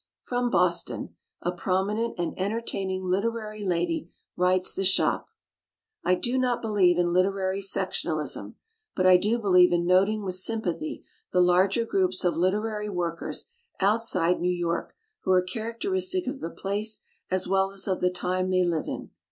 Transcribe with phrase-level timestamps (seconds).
[0.23, 1.15] From Boston!
[1.43, 5.27] A prominent and en tertaining literary lady writes the Shop:
[6.03, 8.55] I do not believe in literary sectionalism;
[8.95, 14.41] but I do believe in noting with sympathy the larger groups of literary workers outside
[14.41, 18.63] New York who are characteristic of the place as weU as of the time they
[18.65, 19.11] live in.